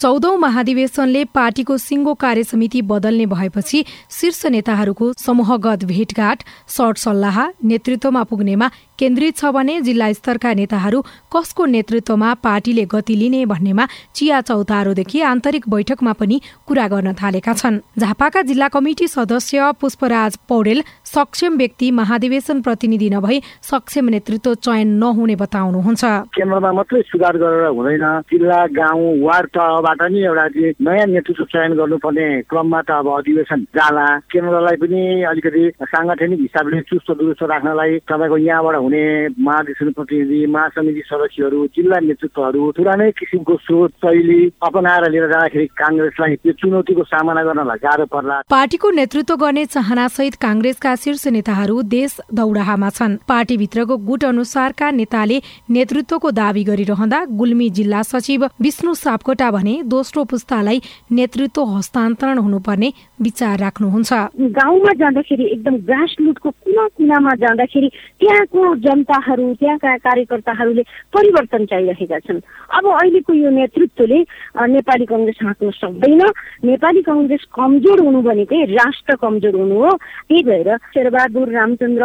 [0.00, 6.42] चौधौं महाधिवेशनले पार्टीको सिङ्गो कार्य समिति बदल्ने भएपछि शीर्ष नेताहरूको समूहगत भेटघाट
[6.76, 7.36] सट सल्लाह
[7.70, 8.68] नेतृत्वमा पुग्नेमा
[8.98, 11.02] केन्द्रित छ भने जिल्ला स्तरका नेताहरू
[11.32, 17.78] कसको नेतृत्वमा पार्टीले गति लिने भन्नेमा चिया चौतारोदेखि आन्तरिक बैठकमा पनि कुरा गर्न थालेका छन्।
[18.00, 25.36] झापाका जिल्ला कमिटी सदस्य पुष्पराज पौडेल सक्षम व्यक्ति महाधिवेशन प्रतिनिधि नभई सक्षम नेतृत्व चयन नहुने
[25.36, 26.04] बताउनुहुन्छ।
[26.36, 30.46] केन्द्रमा मात्रै सुधार गरेर हुँदैन। जिल्ला गाउँ वार्ड तहबाट नि एउटा
[30.86, 37.10] नयाँ नेतृत्व चयन गर्नुपर्ने क्रममा त अब अधिवेशन जाला। केन्द्रलाई पनि अलिकति साङ्गठनिक हिसाबले चुस्त
[37.18, 39.02] दुरुस्त राख्नलाई तपाईँको यहाँबाट हुने
[39.34, 46.52] महाधिवेशन प्रतिनिधि महासमिति सदस्यहरू जिल्ला नेतृत्वहरू पुरानै किसिमको स्रोत शैली अपनाएर लिएर जाँदाखेरि काङ्ग्रेसलाई यो
[46.60, 52.88] चुनौतीको सामना गर्नलाई गाह्रो पर्ला। पार्टीको नेतृत्व गर्ने चाहना सहित काङ्ग्रेसका शीर्ष नेताहरू देश दौडाहामा
[52.90, 55.38] छन्। पार्टीभित्रको गुट अनुसारका नेताले
[55.70, 63.58] नेतृत्वको दावी गरिरहँदा गुल्मी जिल्ला सचिव विष्णु सापकोटा भने दोस्रो पुस्तालाई नेतृत्व हस्तान्तरण हुनुपर्ने विचार
[63.58, 64.12] राख्नुहुन्छ।
[64.58, 67.88] गाउँमा जाँदाखेरि एकदम ग्रास रुटको कुना कुनामा जाँदाखेरि
[68.20, 70.82] त्यहाँको जनताहरू त्यहाँका कार्यकर्ताहरूले
[71.14, 72.40] परिवर्तन चाहिरहेका छन्।
[72.76, 74.18] अब अहिलेको यो नेतृत्वले
[74.68, 76.22] नेपाली कङ्ग्रेस हाँक्न सक्दैन।
[76.64, 79.90] नेपाली कङ्ग्रेस कमजोर हुनु भनेकै राष्ट्र कमजोर हुनु हो।
[80.28, 82.04] त्यही भएर शेरबहादुर रामचन्द्र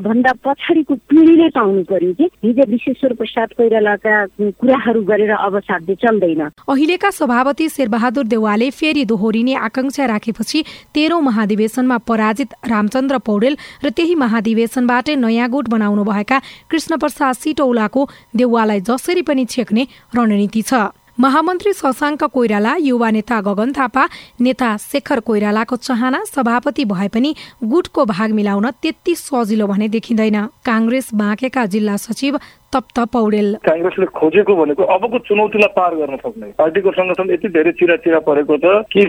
[0.00, 2.26] भन्दा पछाडिको पिँढीले पाउनु पर्यो कि?
[2.44, 4.14] हिजो विश्वेश्वर प्रसाद कोइरालाका
[4.54, 10.64] कुराहरू गरेर अब साध्य चल्दैन। अहिलेका सभापति शेरबहादुर देवालले फेरि दोहोरिने आकांक्षा राखेपछि
[10.94, 16.38] तेह्रौं महाधिवेशनमा पराजित रामचन्द्र पौडेल र त्यही महाधिवेशनबाटै नयाँ गुट बनाउनु भएका
[16.70, 19.86] कृष्ण प्रसाद सिटौलाको देउवालाई जसरी पनि छेक्ने
[20.16, 20.74] रणनीति छ।
[21.20, 24.04] महामन्त्री शशाङ्क कोइराला युवा नेता गगन थापा
[24.40, 31.08] नेता शेखर कोइरालाको चाहना सभापति भए पनि गुटको भाग मिलाउन त्यति सजिलो भने देखिँदैन। काङ्ग्रेस
[31.14, 32.38] बाँकेका जिल्ला सचिव
[32.72, 37.96] तप्त पौडेल काङ्ग्रेसले खोजेको भनेको अबको चुनौतीलाई पार गर्न सक्ने पार्टीको संगठन यति धेरै चिरा
[38.00, 39.02] चिरा परेको छ कि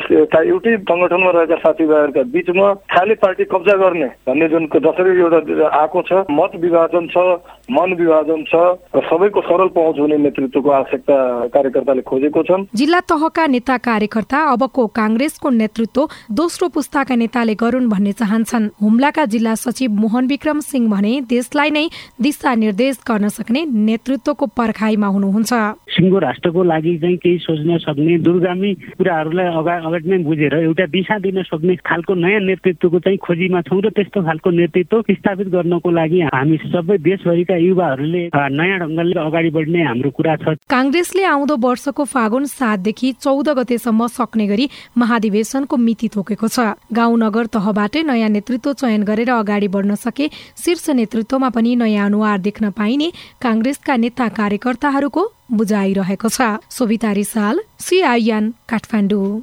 [0.43, 6.23] एउटै संगठनमा रहेका साथीभाइहरूका बिचमा खालि पार्टी कब्जा गर्ने भन्ने जुन जसरी एउटा आएको छ
[6.31, 7.25] मत विभाजन छ
[7.71, 8.63] मन विभाजन छ
[8.95, 11.19] र सबैको सरल पहुँच हुने नेतृत्वको आवश्यकता
[11.53, 18.17] कार्यकर्ताले खोजेको छन् जिल्ला तहका नेता कार्यकर्ता अबको काङ्ग्रेसको नेतृत्व दोस्रो पुस्ताका नेताले गरून् भन्ने
[18.17, 21.87] चाहन्छन् हुम्लाका जिल्ला सचिव मोहन विक्रम सिंह भने देशलाई नै
[22.21, 25.51] दिशा निर्देश गर्न सक्ने सक्ने नेतृत्वको पर्खाइमा हुनुहुन्छ।
[25.91, 31.17] सिङ्गो राष्ट्रको लागि चाहिँ केही सोच्न सक्ने दुर्गामी कुराहरूलाई अगाडि अगाडि नै बुझेर एउटा दिशा
[31.19, 36.19] दिन सक्ने खालको नयाँ नेतृत्वको चाहिँ खोजीमा छौँ र त्यस्तो खालको नेतृत्व स्थापित गर्नको लागि
[36.31, 42.45] हामी सबै देशभरिका युवाहरूले नयाँ ढङ्गले अगाडि बढ्ने हाम्रो कुरा छ। काङ्ग्रेसले आउँदो वर्षको फागुन
[42.47, 49.03] सातदेखि चौध गतेसम्म सक्ने गरी महाधिवेशनको मिति तोकेको छ। गाउँ नगर तहबाटै नयाँ नेतृत्व चयन
[49.03, 56.29] गरेर अगाडि बढ्न सके शीर्ष नेतृत्वमा पनि नयाँ अनुहार देख्न पाइने काङ्ग्रेसका नेता कार्यकर्ताहरूको बुझाइरहेको
[56.29, 59.41] छ। सोभिता रिसाल सिआइएन काठमाडौँ।